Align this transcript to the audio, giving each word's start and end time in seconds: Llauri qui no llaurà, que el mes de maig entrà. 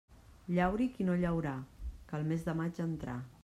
Llauri 0.59 0.87
qui 0.95 1.05
no 1.09 1.19
llaurà, 1.25 1.53
que 2.09 2.19
el 2.21 2.27
mes 2.33 2.49
de 2.51 2.59
maig 2.63 2.85
entrà. 2.91 3.21